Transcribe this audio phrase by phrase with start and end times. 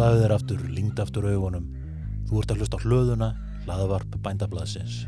[0.00, 1.64] Slaðu þér aftur, lingd aftur augunum.
[2.24, 3.26] Þú ert að hlusta hlöðuna,
[3.66, 5.02] hlaðavarp bændablaðsins.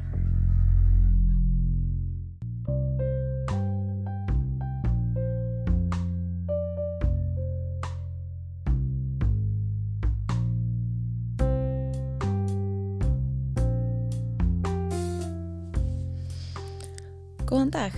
[17.48, 17.96] Góðan dag.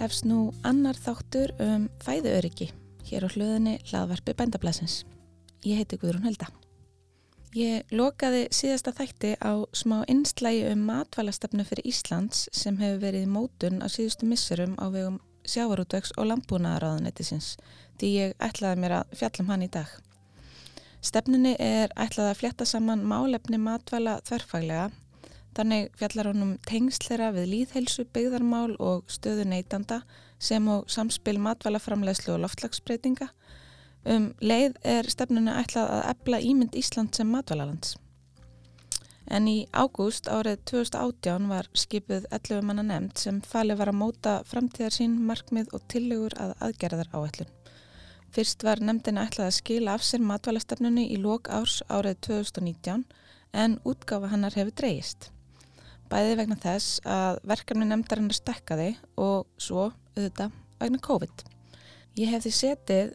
[0.00, 2.72] Hefst nú annar þáttur um fæðuöryggi
[3.06, 5.04] hér á hlöðinni hlaðvarpi bændablasins.
[5.66, 6.48] Ég heiti Guðrún Helda.
[7.56, 13.80] Ég lokaði síðasta þætti á smá einslægi um matvælastefnu fyrir Íslands sem hefur verið mótun
[13.82, 17.56] á síðustu missurum á vegum sjávarútvegs og landbúnaðaráðanetisins
[17.98, 19.88] því ég ætlaði mér að fjallum hann í dag.
[21.00, 24.90] Stefnunni er ætlaði að fljetta saman málefni matvæla þverfaglega
[25.58, 30.04] Þannig fjallar honum tengslera við líðhelsu, byggðarmál og stöðu neytanda
[30.38, 33.26] sem og samspil matvælaframlegslu og loftlagsbreytinga.
[34.06, 37.96] Um leið er stefnuna ætlað að ebla ímynd Ísland sem matvælalands.
[39.28, 44.34] En í ágúst árið 2018 var skipuð 11 manna nefnd sem falið var að móta
[44.48, 47.50] framtíðar sín, markmið og tillegur að aðgerðar áætlun.
[48.32, 53.04] Fyrst var nefndina ætlað að skila af sér matvælastefnunni í lók árs árið 2019
[53.52, 55.30] en útgáfa hannar hefur dreyist
[56.08, 61.44] bæði vegna þess að verkefni nefndarinnar stekkaði og svo, auðvitað, vegna COVID.
[62.18, 63.10] Ég hef því setið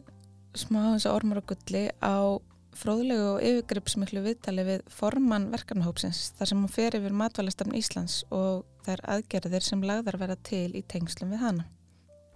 [0.58, 2.18] smá þess að ormur og gulli á
[2.74, 8.64] fróðlegu og yfirgripsmiklu viðtali við formann verkefnahópsins þar sem hún fer yfir matvælastafn Íslands og
[8.86, 11.68] þær aðgerðir sem lagðar vera til í tengslum við hana.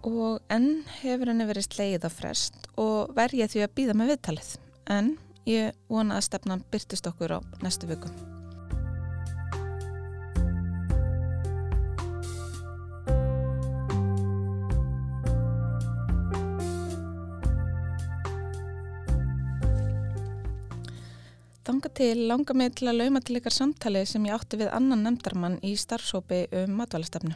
[0.07, 4.51] Og enn hefur henni verið sleið á frest og verjið því að býða með viðtalið
[4.95, 5.13] en
[5.49, 8.38] ég vona að stefnan byrtist okkur á næstu vikum.
[21.69, 25.03] Þanga til langa mig til að lauma til ykkar samtali sem ég átti við annan
[25.05, 27.35] nefndarmann í starfsópi um matvælastefnu.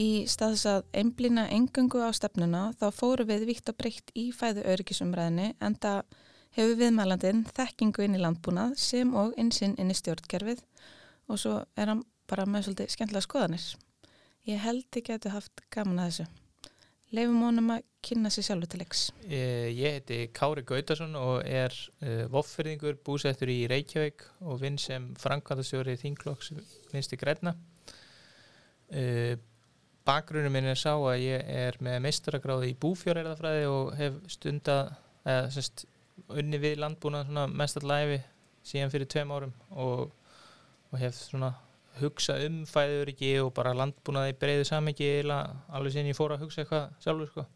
[0.00, 4.64] Í staðs að einblýna engöngu á stefnuna þá fóru við vitt og breytt í fæðu
[4.72, 6.16] öryggisumræðinni en það
[6.56, 10.64] hefur viðmælandin þekkingu inn í landbúnað sem og einsinn inn í stjórnkerfið
[11.28, 13.68] og svo er hann bara með svolítið skemmtilega skoðanir.
[14.48, 16.43] Ég held ekki að þú haft gaman að þessu.
[17.14, 19.02] Leifum honum að kynna sér sjálfur til leiks.
[19.30, 25.94] Ég heiti Kári Gautarsson og er uh, voffyrðingur búsettur í Reykjavík og vinn sem framkvæmastjóri
[26.00, 26.50] Þinglokks
[26.90, 27.54] vinsti Græna.
[28.90, 29.36] Uh,
[30.04, 34.90] bakgrunum minn er sá að ég er með meistaragráði í búfjörðarfræði og hef stundað,
[35.24, 35.86] eða semst,
[36.34, 38.18] unni við landbúnað mestallæfi
[38.66, 40.10] síðan fyrir tveim árum og,
[40.90, 41.54] og hef svona
[42.00, 46.90] hugsa um fæðuriki og bara landbúnaði breyðu samingi alveg síðan ég fór að hugsa eitthvað
[47.04, 47.46] sjálfur sko.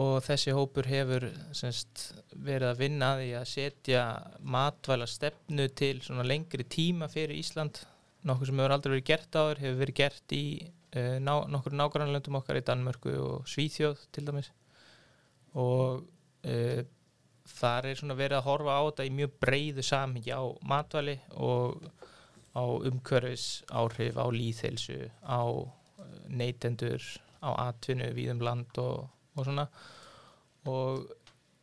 [0.00, 4.04] og þessi hópur hefur semst, verið að vinna því að setja
[4.40, 7.82] matvæla stefnu til lengri tíma fyrir Ísland
[8.26, 10.44] nokkur sem hefur aldrei verið gert áður hefur verið gert í
[10.94, 14.52] uh, ná, nokkur nágrannlöndum okkar í Danmörku og Svíþjóð til dæmis
[15.58, 16.04] og
[16.46, 16.82] uh,
[17.50, 21.80] þar er verið að horfa á þetta í mjög breyðu samingi á matvæli og
[22.56, 25.70] á umhverfis áhrif, á líðheilsu, á uh,
[26.28, 27.04] neytendur,
[27.40, 29.06] á atvinnu við um land og,
[29.36, 29.68] og svona.
[30.68, 31.06] Og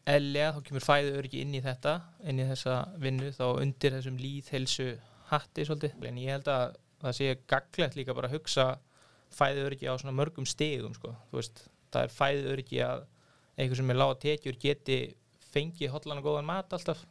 [0.08, 4.20] eðlega þá kemur fæðu öryggi inn í þetta, inn í þessa vinnu þá undir þessum
[4.22, 4.90] líðheilsu
[5.31, 8.68] hatti svolítið, en ég held að það sé gaglegt líka bara að hugsa
[9.36, 13.03] fæðu öryggi á svona mörgum stegum sko, þú veist, það er fæðu öryggi að
[13.58, 14.97] eitthvað sem er lág að tekjur geti
[15.52, 17.03] fengið hotlan og góðan mat alltaf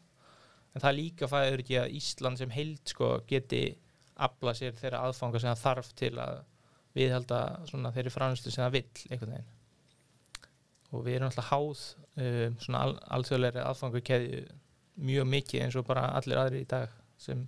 [0.76, 3.64] en það líka fæður ekki að Ísland sem heild sko, geti
[4.26, 6.42] afla sér þeirra aðfanga sem það þarf til að
[6.96, 7.40] viðhalda
[7.94, 9.52] þeirri fránuslu sem það vill einhvern veginn
[10.94, 11.82] og við erum alltaf háð
[12.22, 14.44] um, svona al alþjóðleiri aðfangu keði
[15.06, 17.42] mjög mikið eins og bara allir aðri í dag sem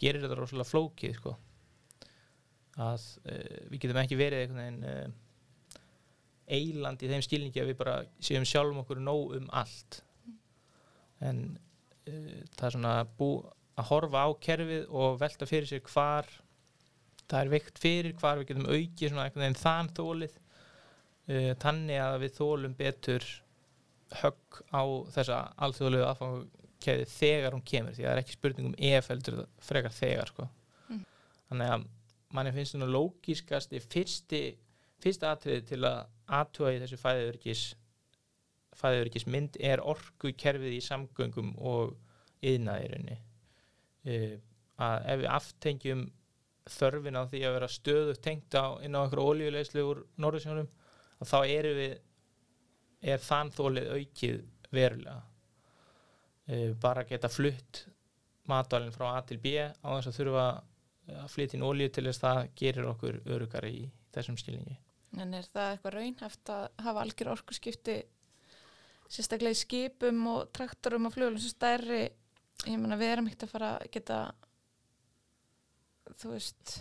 [0.00, 1.34] gerir þetta rosalega flókið sko.
[2.80, 5.80] að uh, við getum ekki verið einhvern veginn uh,
[6.50, 10.00] eiland í þeim skilningi að við bara séum sjálfum okkur nóg um allt
[11.24, 11.44] en
[12.06, 13.32] það er svona bú,
[13.78, 16.28] að horfa á kerfið og velta fyrir sér hvar
[17.30, 22.00] það er veikt fyrir, hvar við getum aukið svona einhvern veginn þann þólið uh, tannig
[22.02, 23.28] að við þólum betur
[24.20, 24.82] högg á
[25.14, 29.44] þessa alþjóðlegu aðfangukeði þegar hún kemur því að það er ekki spurning um ef heldur
[29.62, 30.48] frekar þegar sko.
[30.88, 31.04] mm.
[31.50, 31.86] þannig að
[32.34, 34.42] manni finnst svona lógiskast fyrsti,
[35.02, 36.02] fyrsta atriði til að
[36.40, 37.62] aðtúa í þessu fæðiðurkis
[38.78, 41.96] fæðurikismynd er orgu kerfið í samgöngum og
[42.46, 44.36] yðnaðirinni uh,
[44.80, 46.04] að ef við aftengjum
[46.70, 50.70] þörfin á því að vera stöðu tengt á inn á einhverju ólíulegslu úr Norðursjónum
[51.20, 51.96] að þá eru við
[53.10, 57.84] er þann þólið aukið verulega uh, bara geta flutt
[58.50, 60.46] matvælinn frá A til B á þess að þurfa
[61.10, 63.82] að flytja inn olíu til þess að það gerir okkur örugar í
[64.14, 64.76] þessum skilningi.
[65.18, 67.96] En er það eitthvað raunhæft að hafa algjör orkuskipti
[69.10, 72.04] sérstaklega í skipum og traktorum og flugulum sem stærri
[72.68, 74.20] ég meina við erum ekkert að fara að geta
[76.20, 76.76] þú veist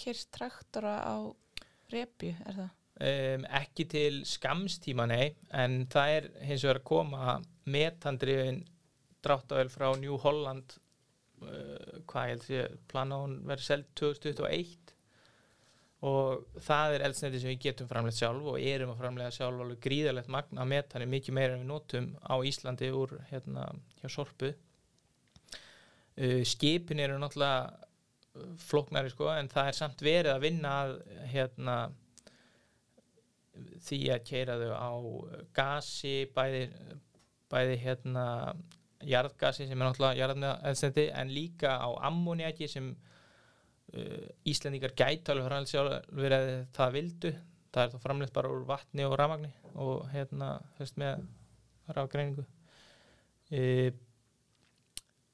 [0.00, 1.16] kyrt traktora á
[1.92, 2.76] repju, er það?
[3.00, 7.36] Um, ekki til skamstíma nei, en það er hins vegar að koma
[7.70, 8.60] metandriðin
[9.24, 10.74] dráttavel frá New Holland
[11.40, 14.74] uh, hvað ég held að plana hún verið seld 2021
[16.06, 19.82] og það er eldsneiti sem við getum framleitt sjálf og erum að framlega sjálf alveg
[19.84, 23.66] gríðalegt magna metani mikið meira en við notum á Íslandi úr hérna
[24.00, 24.54] hjá Sorpu.
[26.20, 30.96] Uh, skipin eru náttúrulega flóknari sko en það er samt verið að vinna að
[31.32, 31.76] hérna
[33.84, 34.92] því að keira þau á
[35.56, 36.66] gasi bæði,
[37.50, 38.26] bæði hérna
[39.06, 42.92] jarðgasi sem er náttúrulega jarðneðelsendi en líka á ammoniaki sem
[43.94, 47.34] uh, Íslandíkar gæti alveg framlega sjálfur eða það vildu.
[47.70, 51.26] Það er þá framleitt bara úr vatni og rafmagni og hérna þess með
[51.96, 52.46] rafgreiningu.
[53.50, 53.90] Uh,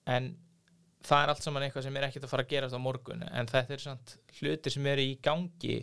[0.07, 0.35] en
[1.07, 3.51] það er allt saman eitthvað sem er ekkert að fara að gerast á morgun en
[3.51, 5.79] þetta er samt hlutir sem eru í gangi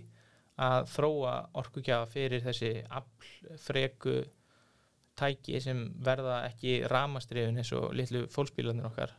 [0.63, 4.21] að þróa orkugjafa fyrir þessi aflfreku
[5.17, 9.13] tæki sem verða ekki ramastriðin eins og litlu fólksbílanir okkar.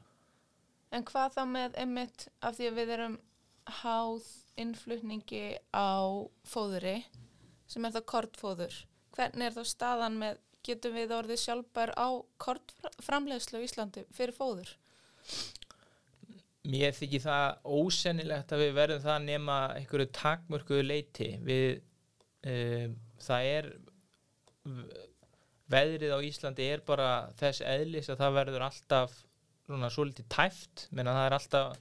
[0.95, 3.17] En hvað þá með einmitt af því að við erum
[3.83, 4.27] háð
[4.61, 5.45] innflutningi
[5.75, 5.99] á
[6.47, 6.99] fóðuri
[7.71, 8.77] sem er þá kortfóður
[9.15, 12.09] hvernig er þá staðan með getum við orðið sjálfbær á
[12.41, 14.71] kortframlegslu í Íslandi fyrir fóður?
[16.65, 21.67] Mér þykir það ósennilegt að við verðum það nema einhverju takmörkuðu leiti við
[22.49, 23.69] um, það er
[25.75, 29.19] veðrið á Íslandi er bara þess eðlis að það verður alltaf
[29.65, 30.87] svona svolítið tæft.
[30.93, 31.77] Menn að það er alltaf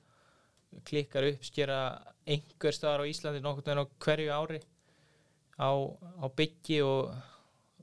[0.88, 1.80] klikkar upp skera
[2.24, 4.60] einhver staðar á Íslandi nokkur en á hverju ári
[5.60, 5.72] á,
[6.24, 7.14] á byggi og,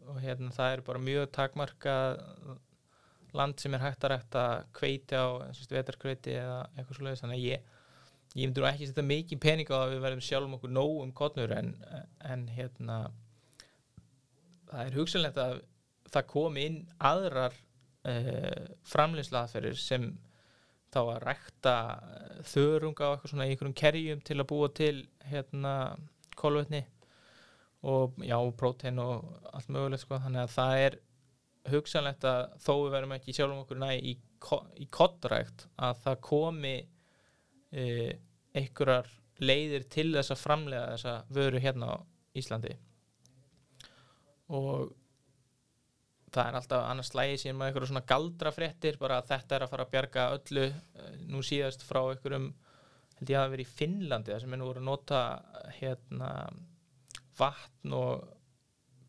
[0.09, 2.23] og hérna það er bara mjög takmarkað
[3.37, 4.45] land sem er hægt að rækta
[4.75, 5.27] kveiti á
[5.71, 7.67] vetarkveiti eða eitthvað svolítið þannig að ég,
[8.35, 11.55] ég myndur ekki setja mikið pening á að við verðum sjálfum okkur nóg um kotnur
[11.55, 11.75] en,
[12.27, 13.01] en hérna
[14.71, 15.61] það er hugsanlegt að
[16.11, 20.11] það komi inn aðrar uh, framlýslaðferðir sem
[20.91, 21.75] þá að rækta
[22.51, 24.97] þörunga á eitthvað svona í einhverjum kerjum til að búa til
[25.31, 25.75] hérna
[26.39, 26.83] kolvetni
[27.91, 30.99] og já, prótein og allt mögulegt sko, þannig að það er
[31.71, 34.15] hugsanlegt að þó við verum ekki sjálfum okkur næ í,
[34.81, 36.77] í kottrækt að það komi
[37.73, 37.85] e,
[38.57, 39.09] einhverjar
[39.41, 41.97] leiðir til þess að framlega þessa vöru hérna á
[42.37, 42.75] Íslandi.
[44.57, 44.91] Og
[46.35, 49.73] það er alltaf annars slægi síðan með einhverju svona galdrafrettir bara að þetta er að
[49.73, 52.51] fara að bjarga öllu e, nú síðast frá einhverjum
[53.21, 55.23] held ég að það veri í Finnlandi þar sem nú voru að nota
[55.79, 56.31] hérna
[57.41, 58.29] vatn og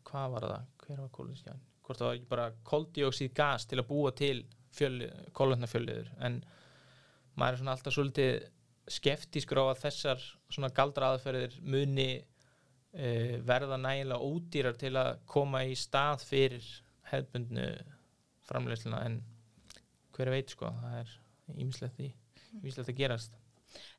[0.08, 3.88] hvað var það, hver var kólunsján hvort það var ekki bara koldioksíð gas til að
[3.90, 4.36] búa til
[5.36, 6.42] kolvetnafjölliður en
[7.38, 8.44] maður er svona alltaf svolítið
[8.92, 10.22] skeftískur á að þessar
[10.52, 16.70] svona galdra aðferðir muni uh, verða nægilega ódýrar til að koma í stað fyrir
[17.12, 17.68] hefðbundnu
[18.48, 19.20] framlegsluna en
[20.16, 21.14] hver veit sko það er
[21.62, 23.38] ímislegt að gerast.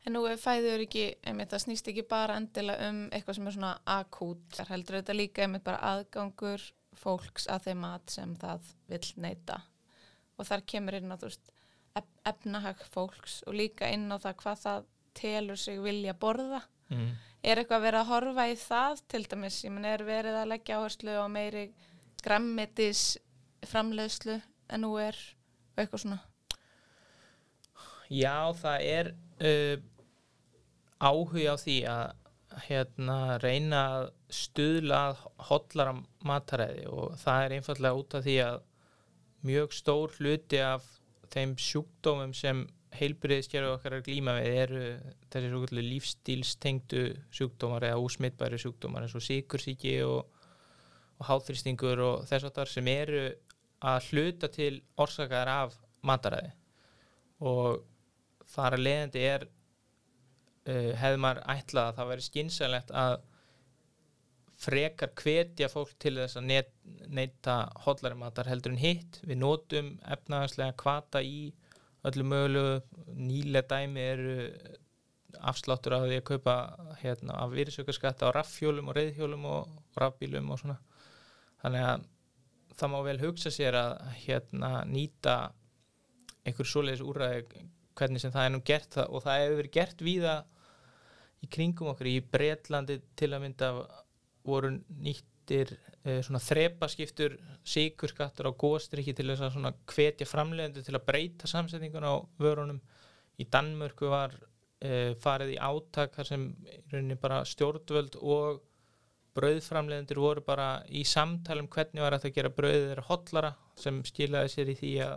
[0.05, 3.73] En nú fæður ekki, einmitt, það snýst ekki bara endilega um eitthvað sem er svona
[3.89, 6.65] akút, það heldur þetta líka einmitt bara aðgangur
[6.97, 9.59] fólks að þeim mat sem það vil neyta.
[10.37, 11.53] Og þar kemur inn á þú veist
[12.27, 14.85] efnahag fólks og líka inn á það hvað það
[15.17, 16.63] telur sig vilja borða.
[16.93, 17.13] Mm.
[17.43, 20.49] er eitthvað að vera að horfa í það til dæmis, ég menn er verið að
[20.51, 21.63] leggja áherslu á meiri
[22.23, 23.17] grammetis
[23.67, 24.39] framleiðslu
[24.73, 25.17] en nú er
[25.77, 26.19] eitthvað svona?
[28.13, 29.09] Já, það er
[29.43, 29.77] uh,
[31.03, 32.03] áhuga á því að
[32.67, 34.03] hérna reyna að
[34.33, 35.01] stuðla
[35.49, 38.59] hotlara mataræði og það er einfallega út af því að
[39.47, 40.85] mjög stór hluti af
[41.33, 42.63] þeim sjúkdómum sem
[42.93, 44.83] heilbriðiskerfi okkar er glíma við eru
[45.33, 47.03] þessi lífstílstengdu
[47.33, 50.27] sjúkdómar eða úsmittbæri sjúkdómar eins og síkursíki og,
[51.19, 53.23] og háþrýstingur og þess að þar sem eru
[53.83, 55.75] að hluta til orsakar af
[56.07, 56.53] mataræði.
[57.43, 57.83] Og
[58.53, 63.15] þar að leiðandi er uh, hefði maður ætlað að það væri skynsalegt að
[64.63, 66.47] frekar hvetja fólk til þess að
[67.11, 69.19] neyta hotlari matar heldur en hitt.
[69.27, 71.49] Við nótum efnahagslega kvata í
[72.07, 72.79] öllu mögulegu.
[73.13, 74.37] Nýlega dæmi eru
[75.43, 76.55] afsláttur að því að kaupa
[77.01, 80.77] hérna, af virðsökarskatta á raffjólum og reyðhjólum og raffbílum og svona
[81.63, 82.07] þannig að
[82.77, 83.91] það má vel hugsa sér að
[84.25, 85.35] hérna, nýta
[86.43, 87.63] einhver svoleiðis úræði
[87.97, 90.37] hvernig sem það er nú gert það, og það hefur verið gert víða
[91.43, 92.09] í kringum okkur.
[92.09, 93.69] Í Bretlandi til að mynda
[94.47, 100.97] voru nýttir uh, svona þrepaskiptur sigurskattur á góstrykki til þess að svona hvetja framleiðandi til
[100.97, 102.81] að breyta samsetningun á vörunum.
[103.39, 106.47] Í Danmörku var uh, farið í átak þar sem
[106.91, 108.63] rauninni bara stjórnvöld og
[109.37, 114.51] brauðframleiðendur voru bara í samtalum hvernig var þetta að gera brauðið þeirra hotlara sem skilaði
[114.53, 115.15] sér í því að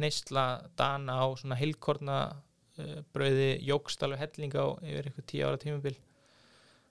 [0.00, 0.44] neysla
[0.78, 5.96] dana á svona heilkorna uh, brauði jógst alveg hellinga á yfir eitthvað tíu ára tímabil.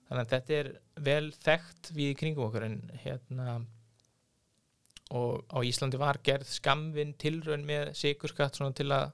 [0.09, 0.71] Þannig að þetta er
[1.05, 3.59] vel þekkt við kringum okkur en hérna
[5.15, 9.11] og á Íslandi var gerð skamvinn tilraun með sigurskatt til að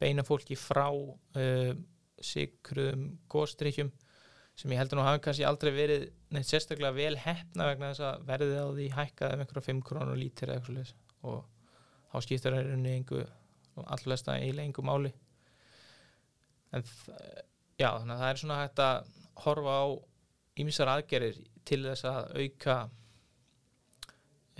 [0.00, 1.72] beina fólki frá uh,
[2.20, 3.92] sigruðum góðstrykkjum
[4.60, 6.02] sem ég heldur nú hafi kannski aldrei verið
[6.34, 10.20] neitt sérstaklega vel hefna vegna þess að verðið á því hækkaði um einhverja 5 krónur
[10.20, 10.90] lítir eða eitthvað
[11.30, 11.38] og
[12.10, 13.30] þá skiptir það rauninni einhver
[13.78, 15.12] og allflesta eiginlega einhver máli.
[16.76, 16.84] En
[17.80, 19.10] já þannig að það er svona hægt að
[19.44, 19.84] horfa á
[20.60, 22.76] ímissar aðgerir til þess að auka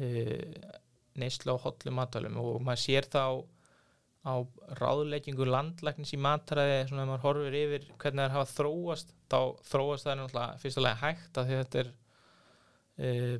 [0.00, 0.68] uh,
[1.20, 3.24] neysla á hotlu matalum og maður sér þá
[4.20, 4.34] á
[4.76, 9.38] ráðleggingu landlæknis í matræði svona að maður horfir yfir hvernig það hafa þróast þá
[9.70, 11.90] þróast það náttúrulega fyrstulega hægt að þetta er
[13.00, 13.36] uh,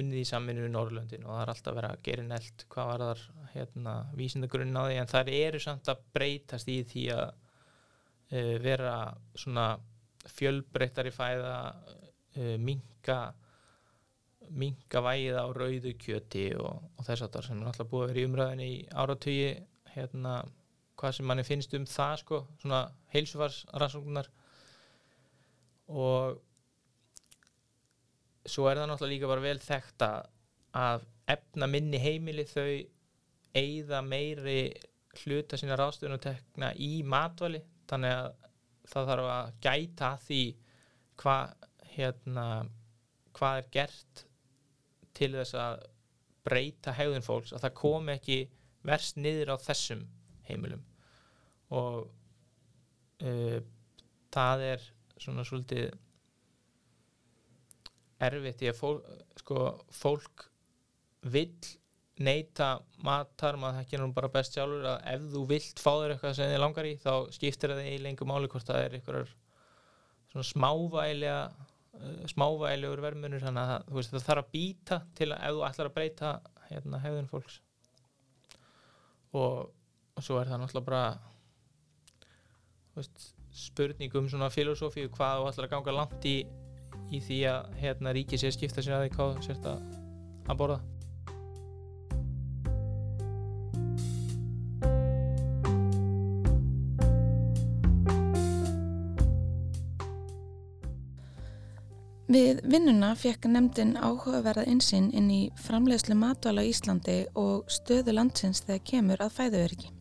[0.00, 3.04] unnið í saminu í Norrlöndin og það er alltaf verið að gera nelt hvað var
[3.10, 8.54] þar hérna, vísindagrunn á því en það eru samt að breytast í því að uh,
[8.64, 8.96] vera
[9.36, 9.68] svona
[10.32, 13.20] fjölbreyttar í fæða uh, minka
[14.46, 18.12] minka væða á rauðu kjöti og, og þess að það sem er alltaf búið að
[18.12, 19.48] vera í umræðinni í áratögi
[19.96, 20.38] hérna,
[20.96, 22.82] hvað sem manni finnst um það sko, svona
[23.14, 24.30] heilsufarsrannsóknar.
[25.92, 26.40] Og
[28.46, 32.70] svo er það náttúrulega líka bara vel þekkt að efna minni heimili þau
[33.56, 34.60] eigða meiri
[35.22, 38.28] hluta sína ráðstöðunutekna í matvali þannig að
[38.90, 40.40] það þarf að gæta því
[41.22, 42.46] hvað hérna,
[43.36, 44.24] hvað er gert
[45.16, 45.86] til þess að
[46.46, 48.38] breyta hegðun fólks að það kom ekki
[48.86, 50.04] verst niður á þessum
[50.48, 50.82] heimilum.
[51.74, 52.06] Og
[53.26, 53.58] uh,
[54.34, 54.90] það er
[55.20, 55.88] svona svolítið
[58.26, 59.08] erfitt í að fólk,
[59.40, 60.46] sko, fólk
[61.26, 61.76] vill
[62.16, 66.36] neyta matar, maður þekkir nú bara best sjálfur að ef þú vilt fá þér eitthvað
[66.38, 69.34] sem þið langar í þá skiptir það í lengur máli hvort það er eitthvað
[70.32, 75.58] svona smávægilega uh, smávægilegur vermunur þannig að veist, það þarf að býta til að ef
[75.58, 76.32] þú ætlar að breyta
[76.70, 77.60] hérna, hefðun fólks
[79.36, 79.72] og,
[80.16, 81.04] og svo er það náttúrulega bara
[82.96, 86.36] veist, spurning um svona filosófíu hvað þú ætlar að ganga langt í
[87.14, 89.82] í því að hérna ríki sé skipta sér að því hvað sért að,
[90.50, 90.80] að borða
[102.36, 108.60] Við vinnuna fekk nefndin áhugaverða insinn inn í framleiðslu matvala í Íslandi og stöðu landsins
[108.66, 109.92] þegar kemur að fæðuveriki.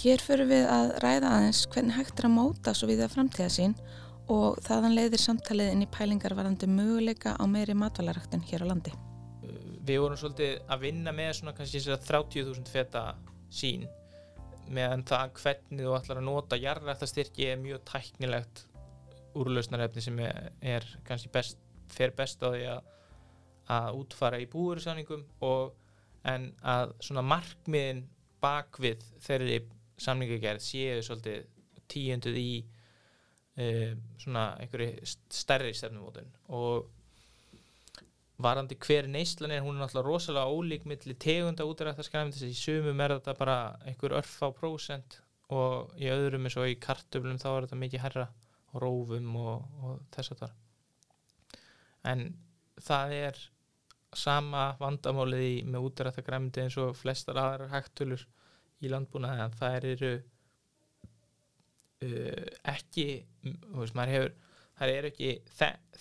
[0.00, 3.48] Hér fyrir við að ræða aðeins hvernig hægt er að móta svo við að framtíða
[3.52, 3.74] sín
[4.32, 8.94] og þaðan leiðir samtalið inn í pælingar varandi möguleika á meiri matvalaræktin hér á landi.
[9.84, 13.02] Við vorum svolítið að vinna með svona kannski þess að 30.000 feta
[13.50, 13.84] sín
[14.72, 18.64] meðan það hvernig þú ætlar að nota jarðrættastyrki er mjög tæknilegt
[19.36, 21.58] úrlausnarefni sem er, er kannski best,
[21.92, 22.92] fer best á því að,
[23.76, 25.74] að útfara í búursamningum og
[26.26, 28.06] en að svona markmiðin
[28.42, 29.60] bakvið þeirri
[30.00, 31.46] samningagerð séu svolítið
[31.90, 36.28] tíunduð í uh, svona einhverju stærri stefnumótun.
[36.52, 36.90] Og
[38.42, 42.58] varandi hver neyslan er hún er náttúrulega rosalega ólík millir tegunda útræðarskræfum þess að í
[42.58, 45.20] sumum er þetta bara einhver örf á prósent
[45.54, 48.26] og í öðrum eins og í kartöflum þá er þetta mikið herra
[48.82, 50.54] rófum og, og þess að það
[52.12, 52.24] en
[52.86, 53.42] það er
[54.16, 58.22] sama vandamálið með útræðargræmdi eins og flestar aðrar hægtölur
[58.84, 60.12] í landbúnaði en það eru
[62.06, 63.06] uh, ekki
[63.74, 64.34] veist, hefur
[64.76, 65.30] það er ekki,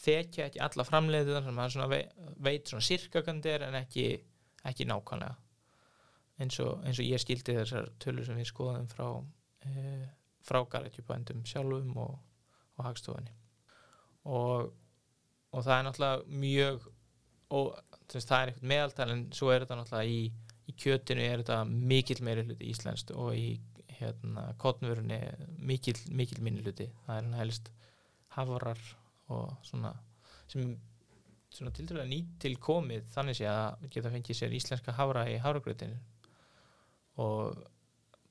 [0.03, 2.13] þekja ekki alla framleiðu þannig að maður svona veit,
[2.43, 4.07] veit svona sirkakandir en ekki,
[4.67, 5.37] ekki nákvæmlega.
[6.43, 10.07] Eins og, eins og ég skildi þessar tölur sem við skoðum frá uh,
[10.45, 12.17] frá garðjúbændum sjálfum og,
[12.77, 13.35] og hagstofunni.
[14.25, 14.71] Og,
[15.51, 16.87] og það er náttúrulega mjög
[17.55, 17.69] og
[18.09, 20.19] þess, það er eitthvað meðaltal en svo er þetta náttúrulega í,
[20.65, 21.59] í kjötinu er þetta
[21.93, 23.47] mikill meiri hluti íslenskt og í
[23.95, 25.21] hérna, kotnvörunni
[25.63, 26.89] mikil, mikil minni hluti.
[27.05, 27.71] Það er hann helst
[28.35, 28.81] hafrar
[29.31, 29.93] og svona
[30.51, 30.75] sem
[31.55, 35.37] svona til dærulega nýtt til komið þannig sé að geta fengið sér íslenska hafra í
[35.39, 35.95] hafragrötinu
[37.23, 37.61] og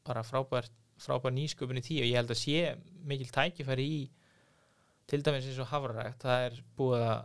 [0.04, 0.68] bara frábær,
[1.00, 2.74] frábær nýsköpun í því og ég held að sé
[3.08, 4.02] mikil tækifæri í
[5.10, 7.24] til dæmis eins og hafrarækt það er búið að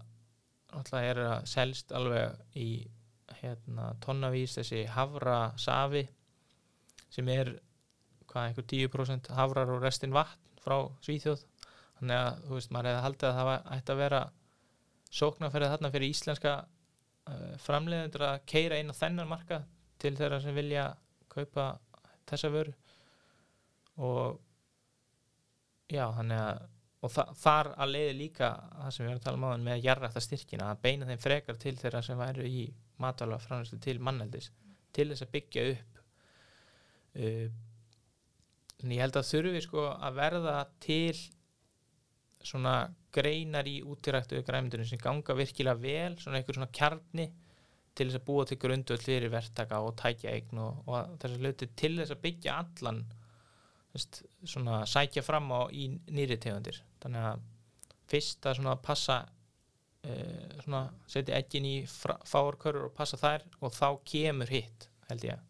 [0.80, 2.70] alltaf er að selst alveg í
[3.40, 6.04] hérna tonnavís þessi havra safi
[7.10, 7.56] sem er
[8.30, 11.42] hvað einhver 10% havrar og restin vatn frá Svíþjóð.
[12.00, 14.22] Þannig að þú veist maður hefði haldið að það var- ætti að vera
[15.20, 16.54] sóknarferðið þarna fyrir íslenska
[17.30, 19.64] uh, framleiðendur að keira inn á þennan marka
[20.00, 20.86] til þeirra sem vilja
[21.34, 21.66] kaupa
[22.30, 22.76] þessa vöru.
[23.98, 24.38] Og
[25.90, 26.62] já þannig að
[27.00, 29.78] og þa þar að leiði líka það sem við erum að tala um áðan með
[29.78, 32.66] að jarrækta styrkina að beina þeim frekar til þeirra sem væru í
[33.00, 34.52] matvæla framleiðslu til manneldis
[34.96, 36.02] til þess að byggja upp
[37.24, 37.50] uh,
[38.80, 41.20] en ég held að þurfi sko að verða til
[42.50, 42.76] svona
[43.16, 47.28] greinar í útiræktu græmyndunum sem ganga virkilega vel svona einhver svona kjarni
[47.96, 51.44] til þess að búa til grundvöld fyrir verktaka og tækja eign og, og þess að
[51.44, 53.02] hluti til þess að byggja allan
[53.94, 56.82] veist, svona sækja fram á í nýri tegundir.
[57.02, 57.44] Þannig að
[58.10, 63.88] fyrst að svona passa uh, svona setja eggin í fáarkörur og passa þær og þá
[64.14, 65.46] kemur hitt held ég.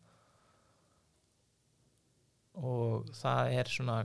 [2.59, 4.01] Og það er svona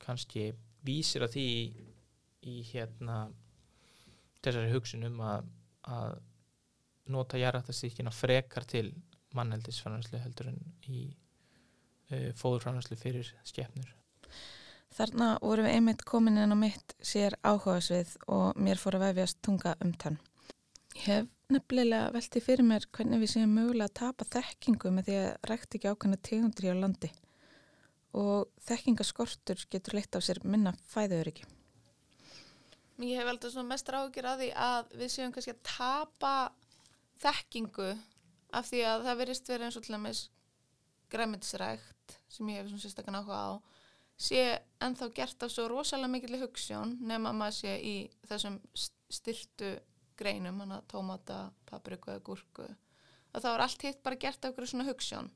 [0.00, 0.50] kannski
[0.86, 1.86] vísir að því í,
[2.48, 3.26] í hérna
[4.44, 5.48] þessari hugsun um að,
[5.90, 6.18] að
[7.12, 8.92] nota jarðrættastíkina frekar til
[9.36, 11.08] manneldisframlæslu heldur en í
[12.08, 13.94] fóðurframlæslu fyrir skepnur
[14.98, 19.40] Þarna vorum við einmitt komin inn á mitt sér áhugaðsvið og mér fór að vefjast
[19.46, 20.16] tunga um tann.
[20.96, 25.18] Ég hef nefnilega veltið fyrir mér hvernig við séum mögulega að tapa þekkingu með því
[25.20, 27.10] að rækta ekki ákveðna tegundur í á landi
[28.18, 31.44] og þekkingaskortur getur leitt á sér minna fæðuöryggi.
[32.98, 36.32] Ég hef svona mest ráðgjur að því að við séum kannski að tapa
[37.22, 37.92] þekkingu
[38.58, 40.24] af því að það verist verið eins og til dæmis
[41.12, 41.97] græmitisrækt
[42.28, 43.50] sem ég hef svona sérstaklega áhuga á
[44.18, 44.42] sé
[44.82, 49.76] ennþá gert af svo rosalega mikilvæg hugssjón nema maður sé í þessum styrtu
[50.18, 52.66] greinum, hann að tómata, papriku eða gúrku
[53.32, 55.30] að þá er allt hitt bara gert af einhverju svona hugssjón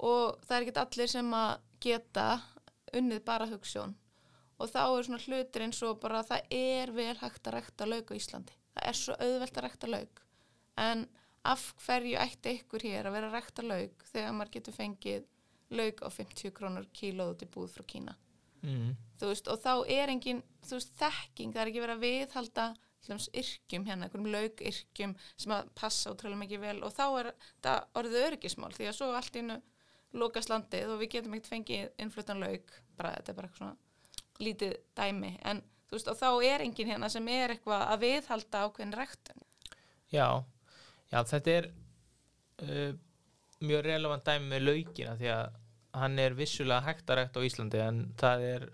[0.00, 1.52] og það er ekki allir sem að
[1.84, 2.26] geta
[2.96, 3.94] unnið bara hugssjón
[4.60, 8.10] og þá er svona hlutir eins og bara það er vel hægt að rekta laug
[8.12, 8.56] á Íslandi.
[8.76, 10.22] Það er svo auðvelt að rekta laug
[10.80, 11.06] en
[11.48, 15.28] af hverju ætti ykkur hér að vera að rekta laug þegar maður getur fengið
[15.70, 18.16] laug á 50 krónur kílóð út í búð frá Kína.
[18.60, 18.92] Mm.
[19.22, 22.66] veist, og þá er engin veist, þekking, það er ekki verið að viðhalda
[23.06, 26.78] hljóms yrkjum hérna, einhverjum laugyrkjum sem að passa ótrúlega mikið vel.
[26.84, 29.60] Og þá er þetta orðið öryggismál því að svo allt innu
[30.20, 34.44] lokast landið og við getum ekkert fengið innflutan laug bara þetta er bara eitthvað svona
[34.44, 35.32] lítið dæmi.
[35.46, 39.46] En þú veist og þá er engin hérna sem er eitthvað að viðhalda ákveðin ræktun.
[40.10, 40.26] Já,
[41.12, 41.70] já þetta er
[42.66, 42.92] uh,
[43.64, 45.59] mjög relevant dæmi með laugina því að
[45.96, 48.66] hann er vissulega hægt að rækta á Íslandi en það er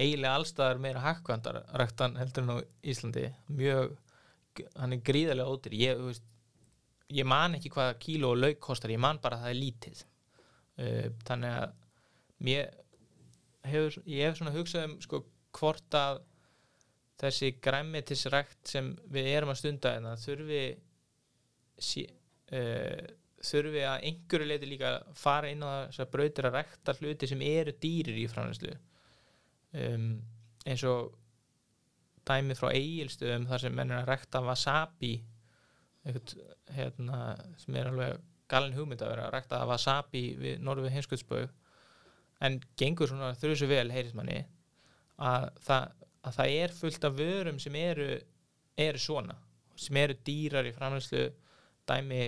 [0.00, 2.58] eiginlega allstaðar meira hækkvandar ræktan heldur en á
[2.92, 3.26] Íslandi.
[3.52, 3.96] Mjög,
[4.76, 6.26] hann er gríðarlega ótir ég, veist,
[7.10, 10.02] ég man ekki hvað kíló og laug kostar, ég man bara að það er lítið.
[11.28, 11.72] Þannig að
[12.40, 12.70] mér
[13.68, 15.24] hefur, ég hef svona hugsað um sko
[15.56, 16.22] hvort að
[17.20, 20.62] þessi græmitisrækt sem við erum að stunda en það þurfi
[21.80, 22.04] sí,
[22.56, 23.08] uh,
[23.44, 27.44] þurfi að einhverju leiti líka fara inn á þess að brautir að rekta hluti sem
[27.44, 28.74] eru dýrir í framlæslu
[29.80, 30.10] um,
[30.66, 31.14] eins og
[32.28, 35.14] dæmi frá eigilstöðum þar sem menn er að rekta wasabi
[36.04, 36.34] eitthvað
[36.76, 37.22] hérna,
[37.60, 41.50] sem er alveg galin hugmynd að vera að rekta wasabi við norðu við heimsköldsbög
[42.44, 44.42] en gengur svona svo vel heyrismanni
[45.20, 45.50] að
[46.20, 48.08] að það er fullt af vörum sem eru,
[48.76, 49.36] eru svona
[49.80, 51.22] sem eru dýrar í framlæslu
[51.88, 52.24] dæmi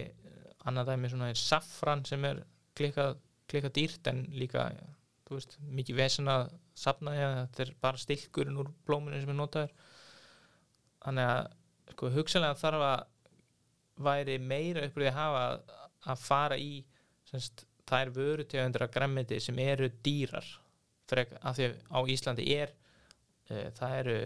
[0.69, 2.43] annað dæmi svona er safran sem er
[2.79, 3.17] klikkað,
[3.51, 4.69] klikkað dýrt en líka
[5.33, 9.39] veist, mikið vesen að sapna því að þetta er bara stilkurinn úr blóminu sem er
[9.39, 9.75] notaður.
[11.03, 13.05] Þannig að sko hugsanlega þarf að
[14.03, 15.45] væri meira uppröðið að hafa
[16.13, 16.73] að fara í
[17.29, 20.47] semst, þær vörutegundur að græmiti sem eru dýrar.
[21.11, 22.73] Frek, af því að á Íslandi er
[23.51, 24.19] e, það eru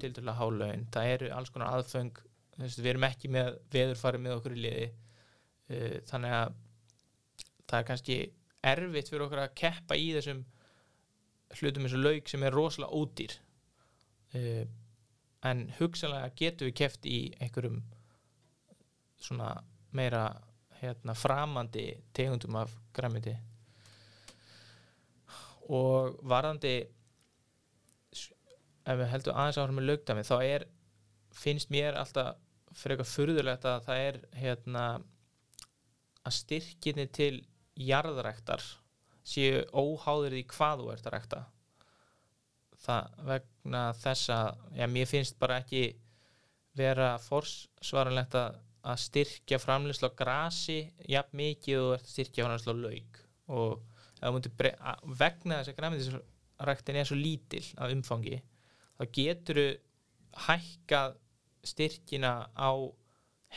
[0.00, 1.76] til dæla hálögin, það eru alls konar
[2.58, 4.88] veist, við erum ekki með veðurfari með okkur í liði
[5.68, 6.54] e, þannig að
[7.64, 8.18] það er kannski
[8.64, 10.44] erfitt fyrir okkur að keppa í þessum
[11.58, 13.36] hlutum eins og laug sem er rosalega ódýr.
[14.34, 14.64] Uh,
[15.46, 17.82] en hugsanlega getur við keft í einhverjum
[19.20, 19.50] svona
[19.94, 20.24] meira
[20.80, 23.34] hérna, framandi tegundum af græmiti
[25.72, 26.74] og varðandi
[28.84, 30.66] ef við heldum aðeins áhrum með laugdami þá er
[31.34, 32.40] finnst mér alltaf
[32.74, 34.84] fyrir eitthvað furðulegt að það er hérna
[36.24, 37.34] að styrkinni til
[37.78, 38.64] jarðræktar
[39.24, 41.40] séu óháður í hvað þú ert að rækta.
[42.84, 45.84] Það vegna þess að já, mér finnst bara ekki
[46.76, 48.60] vera forsvaranlegt að,
[49.00, 53.20] styrkja framleyslu á grasi jafn mikið og ert að styrkja framleyslu á lauk.
[53.56, 58.42] Og vegna þess að græmiðisræktin er svo lítil af umfangi
[58.98, 59.60] þá getur
[60.46, 61.16] hækkað
[61.64, 62.70] styrkina á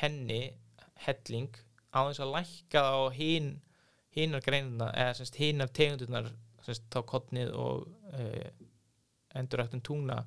[0.02, 0.42] henni
[1.04, 1.52] helling
[1.98, 3.50] á þess að lækka á hinn
[4.18, 6.30] hinnar greinuna eða semst hinnar tegundunar
[6.66, 8.68] semst þá kottnið og uh,
[9.38, 10.22] enduræktun túna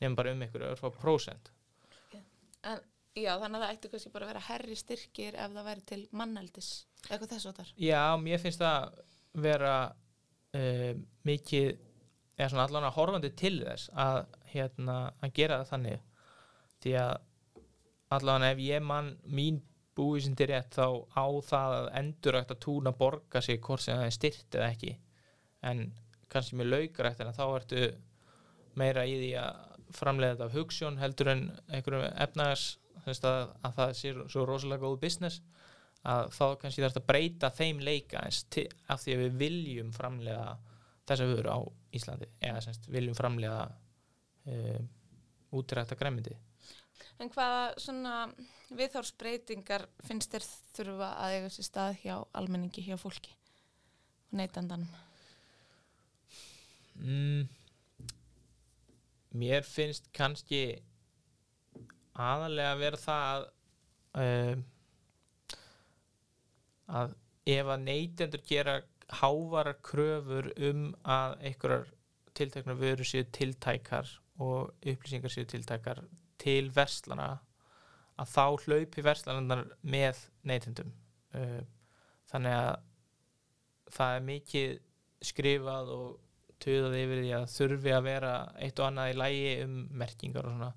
[0.00, 1.50] nefnum bara um ykkur örfá prósent.
[2.66, 2.80] En
[3.16, 6.00] já, þannig að það ætti kannski bara að vera herri styrkir ef það væri til
[6.20, 6.70] manneldis,
[7.08, 7.70] eitthvað þess að þar.
[7.80, 8.98] Já, mér finnst það
[9.46, 9.76] vera
[10.56, 10.90] uh,
[11.28, 11.70] mikið
[12.36, 14.18] eða svona allan að horfandi til þess að
[14.52, 16.04] hérna að gera það þannig.
[16.84, 17.14] Því að
[18.16, 19.62] allan ef ég mann mín
[19.96, 23.98] búið sem til rétt þá á það að endurækt að túna borga sig hvort sem
[23.98, 24.96] það er styrt eða ekki.
[25.66, 25.86] En
[26.32, 27.86] kannski með laugrækt en þá ertu
[28.76, 29.62] meira í því að
[29.96, 32.66] framleiða þetta af hugssjón heldur en einhverjum efnagas
[33.06, 35.40] að, að það sé svo rosalega góð business
[36.06, 39.92] að þá kannski þarf að breyta þeim leika eins til, af því að við viljum
[39.94, 40.56] framlega
[41.06, 41.60] þessa vöru á
[41.96, 42.28] Íslandi.
[42.42, 43.64] Eða semst viljum framlega
[44.50, 44.82] uh,
[45.56, 46.36] útrækta græmyndi
[47.22, 48.14] En hvaða svona
[48.76, 53.32] viðhórsbreytingar finnst þér þurfa að eiga sér stað hjá almenningi, hjá fólki
[54.30, 54.88] og neytandanum?
[56.96, 57.46] mm,
[59.36, 60.62] Mér finnst kannski
[62.16, 63.46] aðalega að vera það að,
[64.24, 64.56] uh,
[67.00, 67.16] að
[67.56, 68.76] ef að neytendur gera
[69.20, 71.90] hávarar kröfur um að einhverjar
[72.36, 74.08] tilteknar vöru séu tiltækar
[74.42, 76.02] og upplýsingar séu tiltækar
[76.40, 77.30] til verslana
[78.16, 80.92] að þá hlaupi verslanar með neytendum.
[81.36, 81.62] Uh,
[82.30, 82.76] þannig að
[83.96, 84.78] það er mikið
[85.26, 86.06] skrifað og
[86.62, 88.32] töðað yfir því að þurfi að vera
[88.64, 90.70] eitt og annað í lægi um merkingar og svona.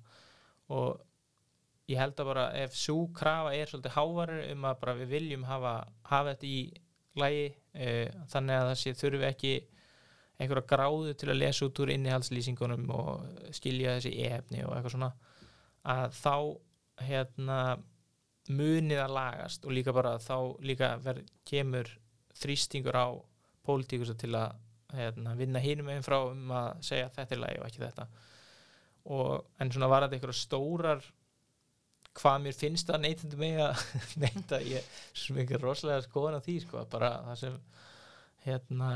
[0.76, 5.12] Og ég held að bara ef svo krafa er svolítið hávarir um að bara við
[5.16, 5.74] viljum hafa,
[6.06, 6.60] hafa þetta í
[7.20, 9.54] lægi uh, þannig að það sé þurfi ekki
[10.40, 15.10] einhverja gráðu til að lesa út úr innihaldslýsingunum og skilja þessi e-hefni og eitthvað svona
[15.88, 16.34] að þá
[17.06, 17.60] hérna
[18.50, 21.88] munið að lagast og líka bara þá líka ver, kemur
[22.40, 23.08] þrýstingur á
[23.66, 24.58] pólitíkusa til að
[24.96, 28.06] hérna, vinna hinum einn frá um að segja að þetta er lagi og ekki þetta.
[29.10, 29.30] Og,
[29.62, 31.04] en svona var þetta einhverja stórar
[32.20, 33.84] hvað mér finnst að neytandi mig að
[34.24, 37.58] neyta ég sem einhver rosalega skoðan á því sko, bara það sem
[38.44, 38.90] hérna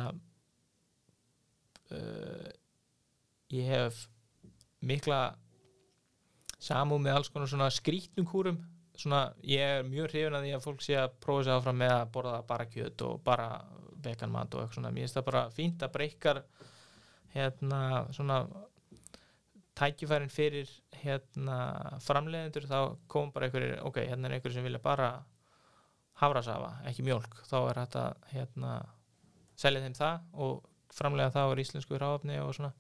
[1.95, 2.51] uh,
[3.55, 4.05] ég hef
[4.85, 5.21] mikla
[6.65, 8.61] samúð með alls konar svona skrítnum kúrum.
[8.95, 11.95] Svona ég er mjög hrifin að því að fólk sé að prófa sig áfram með
[11.97, 13.49] að borða bara kjöt og bara
[14.05, 14.93] vegan mat og eitthvað svona.
[14.95, 16.41] Mér finnst það bara fínt að breykar
[17.35, 17.81] hérna
[18.15, 18.39] svona
[19.75, 20.71] tækifærin fyrir
[21.03, 21.59] hérna
[22.05, 22.69] framleiðendur.
[22.71, 22.79] Þá
[23.11, 25.11] kom bara einhverjir ok, hérna er einhverjir sem vilja bara
[26.23, 27.41] hafrasafa, ekki mjólk.
[27.49, 28.77] Þá er þetta hérna
[29.59, 32.73] selja þeim það og framleiða það á íslensku ráfni og svona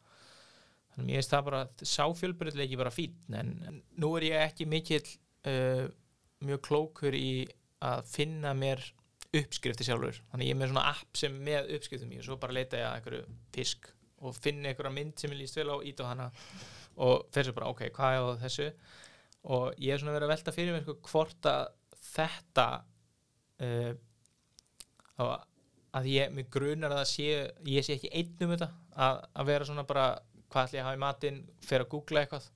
[0.94, 5.04] þannig að mér finnst það bara sáfjölbyrðleiki bara fín en nú er ég ekki mikill
[5.50, 5.86] uh,
[6.44, 7.44] mjög klókur í
[7.84, 8.82] að finna mér
[9.34, 10.20] uppskrifti sjálfur.
[10.30, 12.86] Þannig ég er með svona app sem með uppskriftum í og svo bara leita ég
[12.86, 13.24] að einhverju
[13.56, 13.88] fisk
[14.24, 16.28] og finna einhverja mynd sem ég líst vel á ít á hana
[17.04, 18.68] og fer svo bara ok, hvað er þessu?
[19.54, 21.64] Og ég er svona verið að velta fyrir mér sko, hvort að
[22.04, 22.68] þetta
[23.64, 23.90] uh,
[25.24, 27.26] að, ég, mig grunar að það sé
[27.74, 30.06] ég sé ekki einn um þetta að, að vera svona bara
[30.54, 32.48] hvað ætla ég að hafa í matinn fyrir að googla eitthvað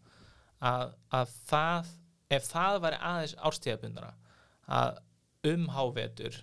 [0.71, 1.93] að, að það,
[2.39, 4.13] ef það væri aðeins árstíðabundara
[4.79, 5.03] að
[5.53, 6.41] um hávetur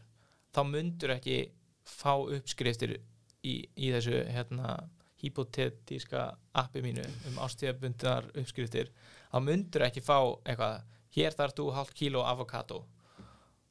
[0.55, 1.39] þá mundur ekki
[1.85, 2.97] fá uppskriftir
[3.45, 4.75] í, í þessu hérna
[5.21, 6.25] hypotetíska
[6.57, 8.91] appi mínu um ástíðabundar uppskriftir
[9.31, 10.83] þá mundur ekki fá eitthvað
[11.15, 12.83] hér þarf þú hálf kíló avokado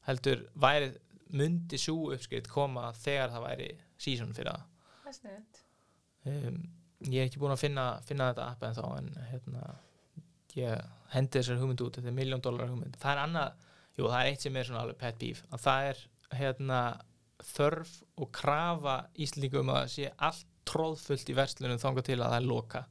[0.09, 0.93] heldur væri
[1.35, 3.69] mundi svo uppskrift koma þegar það væri
[4.01, 4.65] sísón fyrir það.
[6.25, 6.59] Um,
[7.11, 9.65] ég er ekki búin að finna, finna þetta app en þá en hérna,
[10.57, 12.97] ég hendi þessar hugmynd út þetta er miljón dólar hugmynd.
[13.03, 15.91] Það er annað, jú það er eitt sem er svona alveg pet beef að það
[15.91, 16.03] er
[16.35, 16.81] hérna,
[17.45, 22.49] þörf og krafa Íslandingum að sé allt tróðfullt í verslunum þangað til að það er
[22.49, 22.85] loka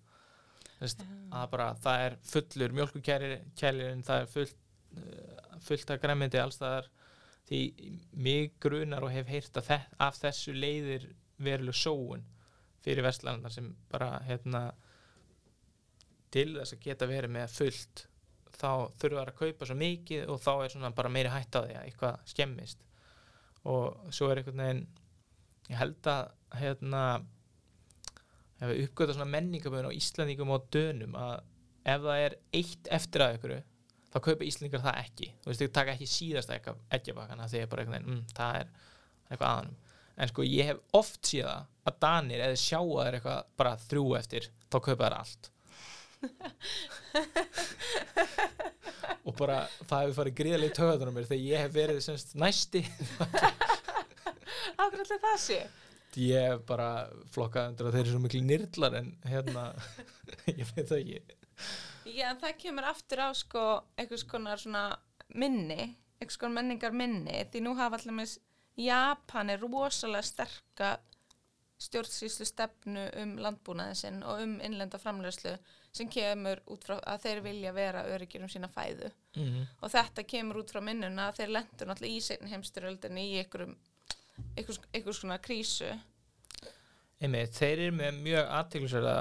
[0.84, 4.58] Þess, að bara það er fullur mjölkukælir það er fullt,
[5.00, 6.90] uh, fullt að græmyndi allstaðar
[7.48, 7.62] því
[8.26, 11.08] mig grunar og hef heyrt af þessu leiðir
[11.44, 12.26] veruleg sóun
[12.84, 14.68] fyrir vestlandar sem bara hérna
[16.34, 18.08] til þess að geta verið með fullt
[18.54, 21.86] þá þurfa að kaupa svo mikið og þá er bara meiri hætt á því að
[21.88, 22.84] eitthvað skemmist.
[23.70, 24.84] Og svo er einhvern veginn
[25.70, 26.24] ég held að
[26.60, 27.04] hérna
[28.60, 31.38] ef við uppgöta svona menningaböðun á Íslandingum og dönum að
[31.84, 33.56] ef það er eitt eftir að ykkur
[34.14, 35.32] þá kaupa Íslandingar það ekki.
[35.42, 38.70] Þú veist, þau taka ekki síðasta eggjabakana þegar bara einhvern veginn, mm, það er
[39.30, 39.82] eitthvað aðanum
[40.16, 43.74] en sko ég hef oft síðan að Danir eða sjá að það er eitthvað bara
[43.88, 45.44] þrjú eftir, þá kaupa þær allt.
[49.28, 52.82] Og bara það hefur farið gríðarlega í töðunum mér þegar ég hef verið semst næsti.
[54.84, 55.60] Allir það sé?
[56.20, 56.90] Ég hef bara
[57.34, 59.64] flokkað undir að þeir eru svo miklu nýrlar en hérna
[60.60, 61.20] ég veit það ekki.
[62.04, 63.64] Já, en það kemur aftur á sko
[63.98, 64.86] einhvers konar svona
[65.34, 65.84] minni
[66.20, 68.30] einhvers konar menningar minni því nú hafa allir með
[68.80, 70.90] Japan er rosalega sterka
[71.84, 75.54] stjórnsýslu stefnu um landbúnaðin sinn og um innlenda framlegslu
[75.94, 79.12] sem kemur út frá að þeir vilja vera öryggir um sína fæðu.
[79.36, 79.68] Mm -hmm.
[79.82, 83.78] og þetta kemur út frá minnuna að þeir lendur náttúrulega í seinni heimstyröldinni í einhverjum
[84.58, 85.92] einhvers, konar krísu.
[87.22, 89.18] Einmitt, þeir eru með mjög aðteglisverða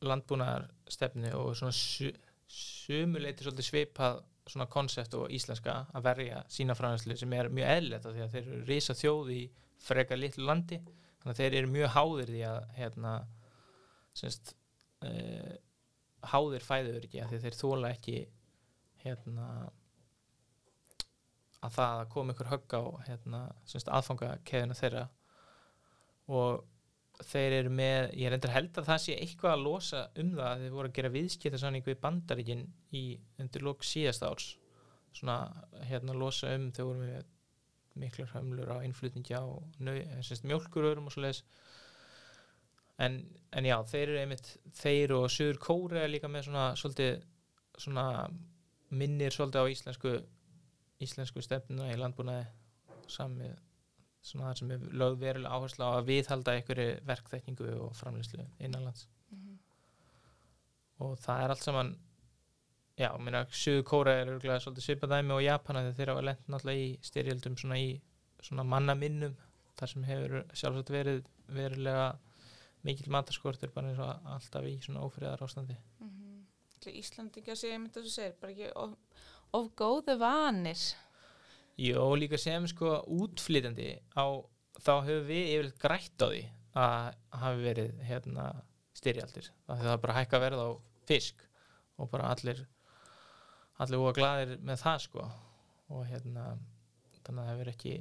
[0.00, 2.10] landbúnaðarstefnu og svona su
[2.50, 8.08] sumuleiti svolítið svipað svona konsept og íslenska að verja sína framherslu sem er mjög eðlert
[8.08, 9.42] því að þeir eru risa þjóð í
[9.80, 10.80] frekar litlu landi
[11.20, 13.14] þannig að þeir eru mjög háðir því að hérna
[14.20, 14.54] semst
[15.06, 15.52] uh,
[16.32, 18.16] háðir fæður ekki að þeir þóla ekki
[19.04, 19.50] hérna
[21.60, 25.06] að það að koma ykkur högg á hérna, semst aðfangakeðuna þeirra.
[26.30, 30.30] Og þeir eru með, ég er endur held að það sé eitthvað að losa um
[30.38, 32.64] það að þeir voru að gera viðskiptarsanning við bandaríkin
[32.96, 33.04] í
[33.42, 34.48] undir lók síðast árs.
[35.16, 35.36] Svona
[35.90, 37.28] hérna losa um þau voru með
[37.98, 39.44] miklar hömlur á innflutningi á
[39.80, 41.42] mjölkurörum og svo leiðis
[43.00, 43.16] en,
[43.56, 47.22] en já, þeir eru einmitt þeir og Suður Kóri er líka með svona svolítið
[47.80, 48.06] svona
[48.90, 50.14] minnir svolítið á íslensku
[51.00, 52.46] íslensku stefnuna í landbúnaði
[53.10, 53.56] samið
[54.20, 59.06] svona það sem er lögð verulega áherslu á að viðhalda einhverju verkþekkingu og framleyslu innanlands
[59.30, 59.58] mm -hmm.
[61.06, 61.94] og það er allt saman
[63.00, 66.86] já, minna, Suðu Kóra er örgulega svolítið svipadæmi og Japana þegar þeir hafa lent náttúrulega
[66.86, 67.90] í styrjöldum svona í
[68.44, 69.36] svona mannaminnum
[69.80, 72.08] þar sem hefur sjálfsagt verið verulega
[72.86, 76.96] mikil matarskortur bara eins og alltaf í svona ófriðar ástandi mm -hmm.
[76.96, 78.96] Íslandingar sé ég myndi að þú segir bara ekki of,
[79.52, 80.80] of góðu vanir
[81.80, 84.24] Jó, líka sem sko útflytjandi á,
[84.84, 86.42] þá hefur við yfirleitt grætt á því
[86.76, 88.44] að hafi verið hérna
[88.92, 89.48] styrjaldir.
[89.66, 90.68] Það er bara hækka verð á
[91.08, 91.40] fisk
[91.96, 92.66] og bara allir
[93.80, 95.26] allir óa gladir með það sko
[95.90, 96.46] og hérna
[97.20, 97.94] þannig að það hefur ekki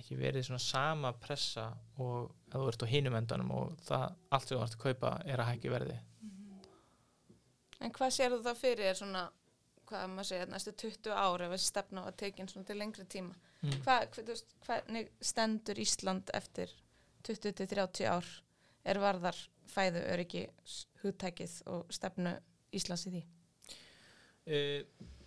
[0.00, 1.66] ekki verið svona sama pressa
[2.00, 5.10] og að þú ert á hinum endanum og það allt sem þú ert að kaupa
[5.26, 5.98] er að hækki verði.
[6.20, 6.64] Mm -hmm.
[7.80, 9.30] En hvað sér þú þá fyrir er svona
[9.90, 13.34] hvað maður segja, næstu 20 ári ef þessi stefna var tekinn svona til lengri tíma
[13.62, 13.82] mm.
[13.84, 16.74] hvað, hvað, hvernig stendur Ísland eftir
[17.28, 18.24] 20-30 ár
[18.84, 19.36] er varðar
[19.70, 20.46] fæðu öryggi
[21.02, 22.36] hugtækið og stefnu
[22.72, 23.24] Íslands í því?
[24.50, 24.82] Uh,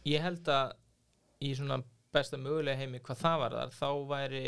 [0.08, 0.74] ég held að
[1.44, 1.80] í svona
[2.14, 4.44] besta mögulega heimi hvað það var þar þá væri,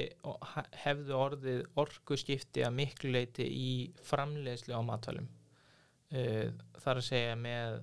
[0.83, 3.71] hefðu orðið orgu skipti að miklu leiti í
[4.05, 5.27] framleiðslu á matvælum.
[6.13, 6.51] Uh,
[6.83, 7.79] þar að segja með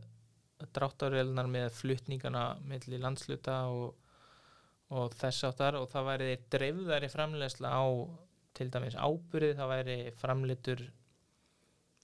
[0.76, 3.96] dráttarvelunar með flutningana melli landsluta og,
[4.94, 7.84] og þess áttar og það væri dreifðari framlegsla á
[8.52, 10.84] til dæmis ábyrðið, það væri framleitur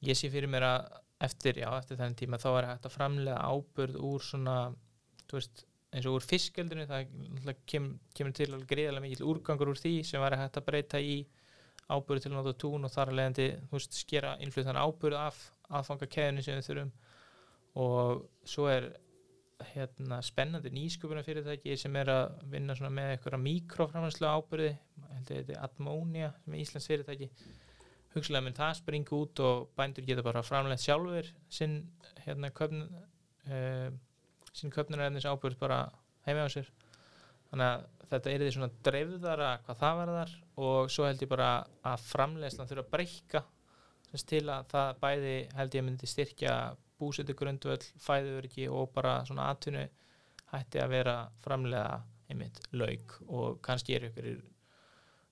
[0.06, 0.88] ég sé fyrir mér að
[1.24, 4.58] eftir, já, eftir þennan tíma þá hægt að framlega ábyrð úr svona,
[5.26, 9.80] þú veist, eins og úr fiskjöldinu, það kem, kemur til að greiðlega mikil úrgangur úr
[9.80, 11.18] því sem væri hægt að breyta í
[11.88, 16.08] ábyrðu til náttúrulega tún og þar að leiðandi, þú veist, skera innflutan ábyrðu af aðfanga
[16.12, 16.90] keðinu sem við þurfum.
[17.78, 18.90] Og svo er
[19.72, 24.74] hérna, spennandi nýsköpunarfyrirtæki sem er að vinna með eitthvað mikroframhanslu ábyrði
[25.26, 27.28] þetta er Admonia sem er Íslands fyrirtæki
[28.14, 31.78] hugsalega mun það springa út og bændur geta bara framlega sjálfur sinn
[32.24, 33.88] hérna köpn uh,
[34.52, 35.84] sinn köpnuræðnis ábyrð bara
[36.26, 36.70] heima á sér.
[37.48, 41.52] Þannig að þetta er því svona dreifðara hvað það verðar og svo held ég bara
[41.86, 43.44] að framlegslan þurfa að breyka
[44.28, 46.52] til að það bæði held ég myndi styrkja
[46.98, 49.84] búsetu grundvöld, fæðurörki og bara svona atvinnu
[50.52, 54.30] hætti að vera framlega einmitt laug og kannski er ykkur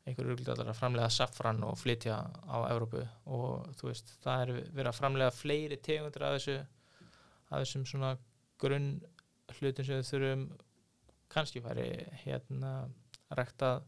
[0.07, 3.03] einhverju rúgldallar að framlega safran og flytja á Európu
[3.35, 6.57] og þú veist, það er verið að framlega fleiri tegundur af þessu
[7.51, 8.15] af þessum svona
[8.63, 8.89] grunn
[9.59, 10.47] hlutum sem við þurfum
[11.33, 11.89] kannski væri
[12.23, 12.73] hérna
[13.35, 13.85] ræktað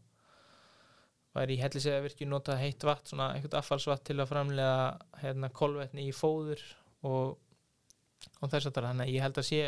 [1.35, 6.09] væri í hellisega virki nota heitt vatn, svona einhvert affallsvatt til að framlega hérna kolvetni
[6.09, 6.63] í fóður
[7.07, 7.37] og
[8.39, 9.61] og þess að það, þannig að ég held að sé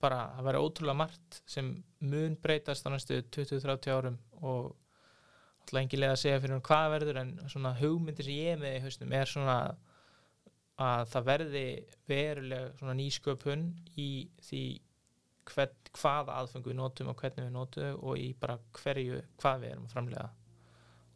[0.00, 1.70] bara að vera ótrúlega margt sem
[2.06, 4.70] mun breytast á næstu 20-30 árum og
[5.70, 8.76] náttúrulega engin leið að segja fyrir hún hvað verður en svona hugmyndir sem ég með
[8.76, 9.56] í hausnum er svona
[10.80, 11.64] að það verði
[12.08, 13.66] veruleg svona nýsköpun
[14.00, 14.64] í því
[15.50, 19.62] hvern, hvaða aðfengu við notum og hvernig við notum þau og í bara hverju hvað
[19.62, 20.26] við erum að framlega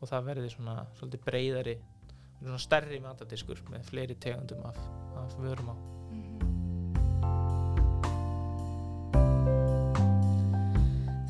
[0.01, 1.77] og það verði svona svolítið breyðari
[2.43, 4.81] svona stærri matadiskur með fleiri tegundum af,
[5.23, 5.94] af vörum á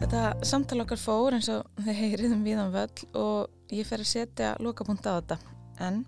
[0.04, 4.50] Þetta samtal okkar fór eins og þið heyriðum viðan völl og ég fer að setja
[4.60, 5.38] lokapunkt á þetta.
[5.80, 6.02] En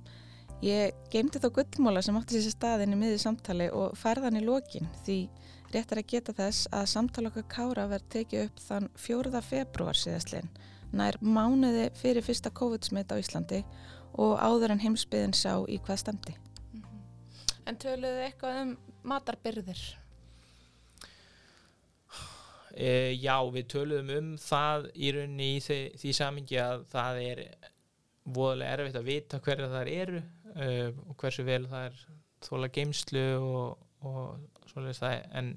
[0.61, 4.93] ég geymdi þá gullmóla sem átti sér staðin í miði samtali og færðan í lokin
[5.07, 5.17] því
[5.73, 9.45] rétt er að geta þess að samtal okkar kára verð tekið upp þann 4.
[9.49, 10.53] februar síðastlinn
[10.93, 13.65] nær mánuði fyrir fyrsta COVID-smitt á Íslandi
[14.13, 16.37] og áður en heimsbyðin sá í hvað stemdi.
[17.65, 18.77] En töluðu eitthvað um
[19.09, 19.89] matarbyrðir?
[22.77, 27.43] E, já, við töluðum um það í rauninni í því, því samingi að það er
[28.37, 32.03] voðalega erfitt að vita hverja það eru uh, og hversu vel það er
[32.47, 35.17] þóla geimslu og, og svoleiðis það.
[35.41, 35.53] En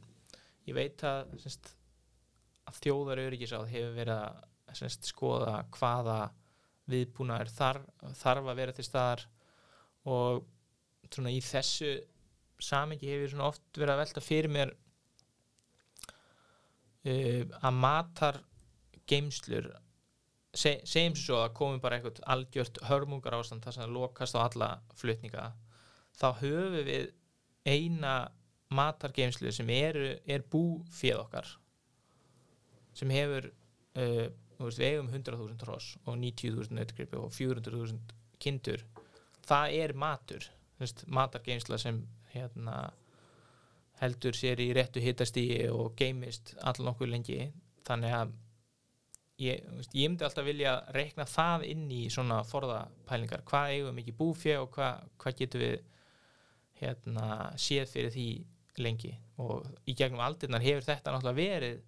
[0.69, 1.73] ég veit að, semst,
[2.69, 6.19] að þjóðar öryggisáð hefur verið að semst, skoða hvaða
[6.89, 7.89] viðbúnaður þarf,
[8.21, 9.25] þarf að vera til staðar.
[10.10, 10.45] Og
[11.10, 11.97] svona í þessu
[12.63, 14.73] samingi hefur oft verið að velta fyrir mér
[17.06, 18.42] uh, að matar
[19.10, 19.70] geimslur
[20.54, 24.40] se, segjum svo að komum bara eitthvað algjört hörmungar ástand þar sem það lokast á
[24.44, 25.48] alla flutninga
[26.20, 27.10] þá höfum við
[27.70, 28.14] eina
[28.74, 31.50] matargeimslu sem eru, er búféð okkar
[32.98, 34.28] sem hefur uh,
[34.60, 38.84] veist, við eigum 100.000 hross og 90.000 nötgripi og 400.000 kindur.
[39.48, 40.48] Það er matur
[40.80, 42.02] veist, matargeimsla sem
[42.34, 42.90] hérna
[44.00, 47.50] heldur sér í réttu hittastígi og geimist allan okkur lengi.
[47.88, 48.32] Þannig að
[49.44, 53.44] ég, ég myndi alltaf vilja reikna það inn í svona forðapælingar.
[53.50, 55.78] Hvað eigum mikið búfjö og hvað, hvað getum við
[56.80, 57.28] hérna,
[57.60, 58.30] séð fyrir því
[58.80, 59.14] lengi?
[59.44, 61.82] Og í gegnum aldirnar hefur þetta náttúrulega verið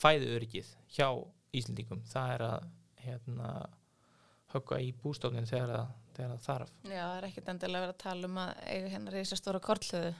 [0.00, 1.08] fæðu öryggið hjá
[1.56, 2.68] Íslandingum það er að
[3.00, 3.50] hérna,
[4.52, 5.72] högga í bústofnin þegar
[6.14, 6.72] það, þarf.
[6.84, 9.62] Já, það er ekkert endilega verið að tala um að eiga hennar í þessar stóra
[9.64, 10.12] kortlöðu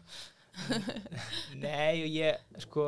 [1.65, 2.87] Nei og ég sko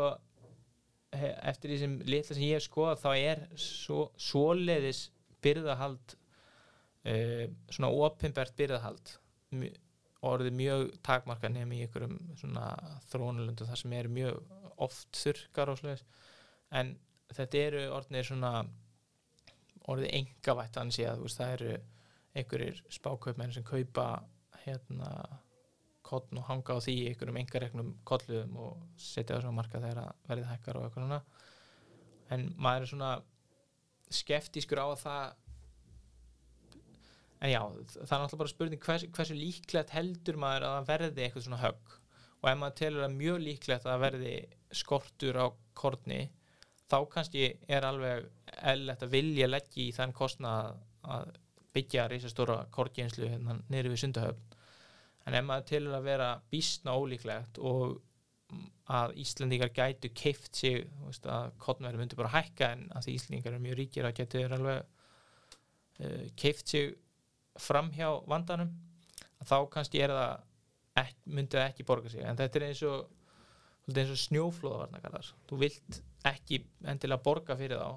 [1.12, 5.04] eftir því sem litla sem ég hef skoðað þá er svo, svoleiðis
[5.44, 9.16] byrðahald uh, svona opinbert byrðahald
[10.22, 12.66] orðið mjög takmarka nefn í einhverjum svona
[13.10, 16.04] þrónulundu þar sem eru mjög oft þurrkar og svoleiðis.
[16.72, 16.94] En
[17.32, 18.52] þetta eru orðinir svona
[19.90, 21.72] orðið engavætt ansi að það eru
[22.38, 24.06] einhverjir spákaupmenn sem kaupa
[24.62, 25.10] hérna
[26.12, 30.26] kottn og hanga á því í einhverjum engareknum kolluðum og setja svo marka þegar það
[30.30, 31.20] verið hækkar og eitthvað svona.
[32.32, 33.12] En maður er svona
[34.12, 35.38] skeftískur á að það
[37.42, 41.46] en já, það er náttúrulega bara spurning hvers, hversu líklegt heldur maður að verði eitthvað
[41.48, 41.96] svona högg?
[42.42, 44.36] Og ef maður telur að mjög líklegt að verði
[44.74, 45.46] skortur á
[45.78, 46.20] korni
[46.90, 48.28] þá kannski er alveg
[48.60, 51.32] eðlilegt að vilja leggja í þann kostnað að
[51.72, 54.51] byggja reysastóra kortgjenslu hérna niður við sundahöfn
[55.26, 58.00] en ef maður telur að vera býstna ólíklegt og
[58.92, 63.56] að Íslandingar gætu keift sig veist, að kottnverði myndi bara hækka en að því Íslandingar
[63.56, 66.92] er mjög ríkir að geta þeir alveg uh, keift sig
[67.60, 68.72] fram hjá vandanum
[69.42, 70.34] þá kannski er það
[71.02, 72.22] ek, myndi það ekki borga sig.
[72.26, 73.08] En þetta er eins og,
[73.90, 77.90] eins og snjóflóðavarnakarðar þú vilt ekki endilega borga fyrir þá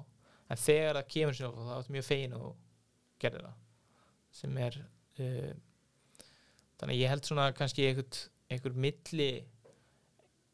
[0.46, 2.48] en þegar það kemur snjóflóð þá er mjög fegin og
[3.22, 3.62] gerir það
[4.40, 5.52] sem er uh,
[6.80, 8.18] þannig ég held svona kannski einhvern,
[8.52, 9.30] einhver milli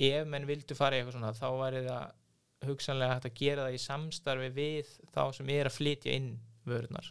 [0.03, 3.77] ef menn vildu fara í eitthvað svona þá væri það hugsanlega hægt að gera það
[3.77, 6.31] í samstarfi við þá sem er að flytja inn
[6.69, 7.09] vörunar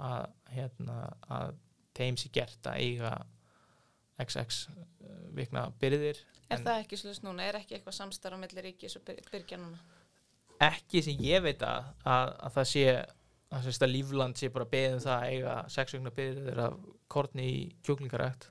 [0.00, 1.56] að, hérna, að
[1.98, 3.12] þeim sé gert að eiga
[4.18, 7.44] XX uh, vikna byrðir Er það ekki slúst núna?
[7.44, 9.76] Er ekki eitthvað samstarf á milli ríkis og byr- byrgja núna?
[10.64, 12.84] ekki sem ég veit að, að, að það sé
[13.48, 16.78] að sérst að lífland sé bara beðið um það að eiga sex vikna byrðir af
[17.08, 18.50] korni í kjúklingarækt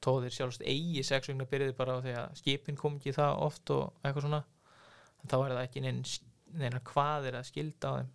[0.00, 3.42] þó þeir sjálfst eigi sex vikna byrðir bara á því að skipin kom ekki það
[3.46, 4.40] oft og eitthvað svona.
[5.20, 6.02] En þá er það ekki neinn
[6.60, 8.10] neina hvaðir að skilda á þeim.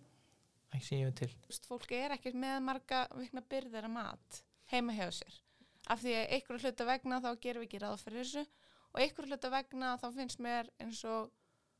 [0.74, 1.32] Ekki sem ég veit til.
[1.44, 4.40] Þú veist, fólk er ekkert með marga vikna byrðir að mat
[4.72, 5.40] heima hjá sér.
[5.86, 8.42] Af því að einhverju hluta vegna þá gerum við ekki ráð fyrir þessu
[8.90, 11.30] og einhverju hluta vegna þá finnst mér eins og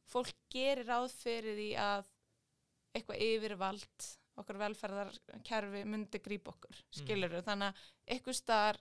[0.06, 2.12] fólk gerir ráð fyrir því að
[2.94, 8.80] eitthvað yfirvald okkar velferðarkerfi myndi grípa okkur, skilur þannig að einhver staðar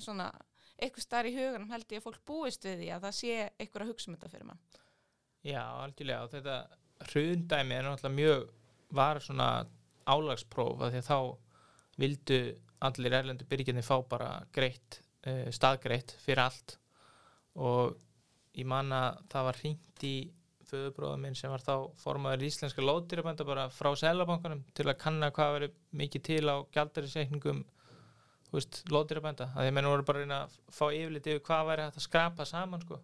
[0.00, 0.28] svona,
[0.78, 3.84] einhver staðar í huganum held ég að fólk búist við því að það sé einhver
[3.84, 4.62] að hugsa um þetta fyrir mann.
[5.46, 6.56] Já, algjörlega og þetta
[7.12, 8.48] hrundæmi er náttúrulega mjög
[8.98, 9.50] var svona
[10.08, 11.18] álagspróf af því að þá
[11.98, 12.40] vildu
[12.88, 16.78] allir erlendu byrginni fá bara greitt, uh, staðgreitt fyrir allt.
[17.58, 17.96] Og
[18.58, 20.16] ég man að það var hringt í
[20.68, 25.54] föðubróða minn sem var þá formaður íslenska lóðdýrabænda bara frá selabankanum til að kanna hvað
[25.56, 25.68] veri
[26.02, 27.64] mikið til á gjaldarisreikningum
[28.52, 29.50] lóðdýrabænda.
[29.54, 32.06] Að að menn voru bara að reyna að fá yfirlit yfir hvað væri hægt að
[32.06, 33.00] skrapa saman sko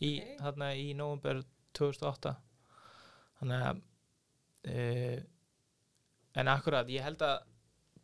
[0.00, 0.36] í, Ok.
[0.40, 1.42] þarna í nóvumber
[1.74, 2.34] 2008
[3.40, 3.82] þannig að
[4.64, 5.22] e,
[6.34, 7.42] en akkurat ég held að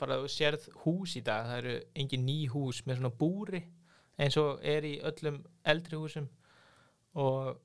[0.00, 3.60] bara þú sérð hús í dag það eru engin ný hús með svona búri
[4.20, 6.28] eins og er í öllum eldri húsum.
[7.16, 7.56] Og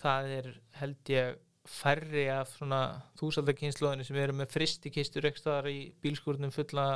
[0.00, 0.48] það er
[0.80, 2.80] held ég færri af svona
[3.18, 6.86] þúsaldakynnslóðinu sem eru með fristikistur ekstaðar í bílskúrnum fulla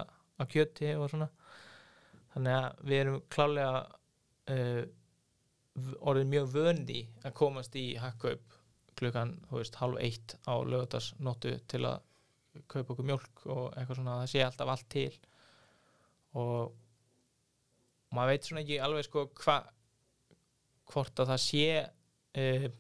[0.41, 1.29] af kjöti og svona.
[2.35, 3.73] Þannig að við erum klálega
[4.55, 4.83] uh,
[5.99, 8.57] orðið mjög vöndi að komast í hakkaup
[9.01, 12.03] klukkan, þú veist, halv eitt á lögutarsnóttu til að
[12.71, 15.13] kaupa okkur mjólk og eitthvað svona það sé alltaf allt til.
[16.39, 16.75] Og
[18.15, 19.57] maður veit svona ekki alveg sko hva,
[20.91, 21.65] hvort að það sé
[22.39, 22.71] uh,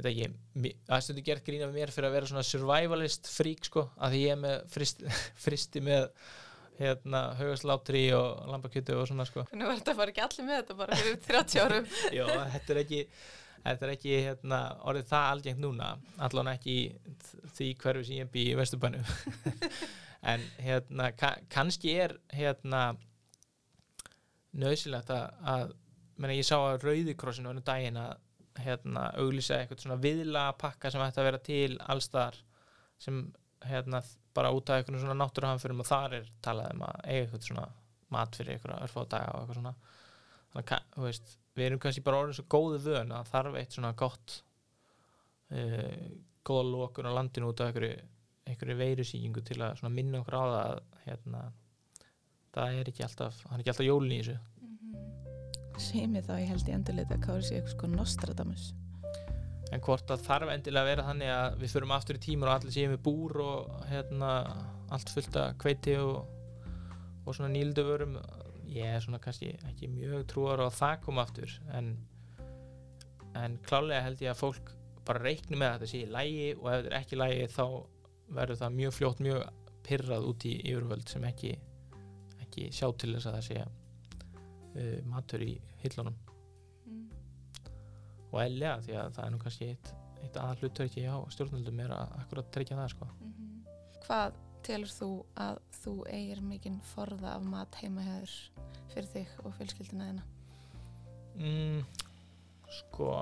[0.00, 4.14] veit ekki stundur gert grína með mér fyrir að vera svona survivalist frík sko að
[4.14, 6.08] því ég er með fristi, fristi með
[6.80, 10.78] hérna haugaslátri og lambakjötu og svona sko Hvernig var þetta bara ekki allir með þetta
[10.78, 11.90] bara fyrir 30 árum?
[12.18, 13.02] Já, þetta er ekki
[13.60, 15.90] þetta er ekki hérna, orðið það algengt núna
[16.28, 16.76] allan ekki
[17.58, 19.04] því hverfi sem ég bý í Vesturbænum
[20.32, 22.94] en hérna ka kannski er hérna
[24.56, 25.76] nöðsilegt að
[26.20, 28.18] menna, ég sá að Rauðikrossinu var daginn að
[28.60, 32.36] hérna, auglýsa eitthvað svona viðla pakka sem ætti að vera til allstar
[33.00, 33.22] sem
[33.64, 34.02] hérna
[34.36, 37.66] bara út af eitthvað svona náttúruhamfyrum og þar er talað um að eiga eitthvað svona
[38.10, 39.74] mat fyrir eitthvað örfá daga og eitthvað svona.
[40.50, 43.76] Þannig að þú veist, við erum kannski bara orðin svo góðu vön að þarf eitt
[43.76, 44.36] svona gott
[45.54, 46.06] uh,
[46.46, 47.96] góða lokun á landinu út af einhverju,
[48.50, 51.42] einhverju veirusýkingu til að minna okkur á það að hérna,
[52.54, 54.59] það er ekki alltaf það er ekki alltaf jólin í þessu
[55.80, 58.66] Semi þá ég held í endurleita að kári sig eitthvað sko Nostradamus.
[59.70, 62.56] en hvort að þarf endilega að vera þannig að við förum aftur í tímur og
[62.56, 64.30] allir séum við búr og hérna
[64.90, 66.24] allt fullt af kveiti og,
[67.22, 68.16] og svona nýldu vörum
[68.70, 71.92] ég er svona kannski ekki mjög trúar á að það koma aftur en,
[73.38, 74.74] en klálega held ég að fólk
[75.06, 77.48] bara reikni með að þetta sé í lægi og ef þetta er ekki í lægi
[77.54, 77.64] þá
[78.40, 79.44] verður það mjög fljótt mjög
[79.86, 81.54] pyrrað út í yfirvöld sem ekki,
[82.42, 83.68] ekki sjá til þess að það sé
[84.74, 85.54] uh, matur í
[85.84, 86.18] hillunum.
[88.30, 89.92] Og eðlega því að það er nú kannski eitt,
[90.22, 93.08] eitt aðal hlutverki á stjórnvöldum er að akkurat tryggja það sko.
[94.04, 95.10] Hvað telur þú
[95.40, 98.36] að þú eigir mikinn forða af mat heima hefur
[98.92, 100.26] fyrir þig og fjölskyldina þina?
[101.40, 101.84] mm,
[102.80, 103.14] sko.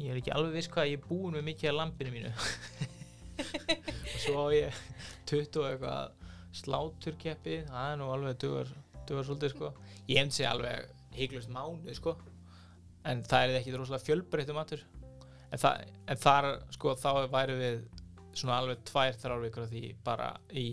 [0.00, 2.32] Ég er ekki alveg viss hvað ég er búin með mikið af lampinu mínu.
[4.12, 4.82] Og svo á ég
[5.28, 6.21] 20 og eitthvað
[6.56, 8.72] sláturkeppi það er nú alveg dugar,
[9.08, 9.72] dugar svolítið sko.
[10.08, 12.16] Ég hefndi segja alveg hygglust mánuð sko.
[13.08, 14.84] En það er ekki rosalega fjölbreyttum matur.
[15.52, 17.82] En, það, en þar sko þá væri við
[18.32, 20.66] svona alveg tvær þrjár vikur af því bara í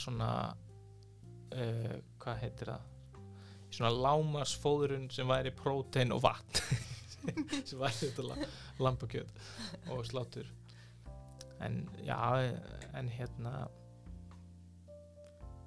[0.00, 2.86] svona uh, hvað heitir það?
[3.70, 6.64] Í svona lámarsfóðurinn sem væri prótein og vatn.
[7.68, 8.48] Sem væri þetta la
[8.80, 9.42] lambakjöt
[9.92, 10.48] og slátur.
[11.60, 12.16] En já
[12.96, 13.68] en hérna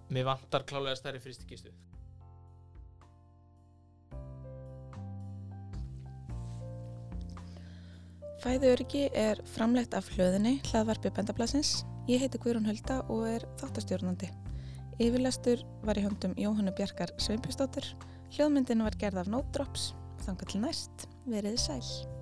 [0.10, 1.72] mér vantar klálega stærri fristikistu
[8.44, 11.86] Fæðuöryggi er framleitt af hlöðinni hlaðvarpi bendablasins.
[12.12, 14.28] Ég heiti Guðrún Hulda og er þáttastjórnandi.
[15.00, 17.88] Yfirlestur var í höndum Jóhannu Bjarkar Sveinbjörnsdóttur.
[18.36, 19.94] Hljóðmyndin var gerð af Nótdrops.
[20.26, 22.13] Þangar til næst, veriði sæl.